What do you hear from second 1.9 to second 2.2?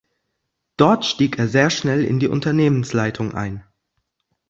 in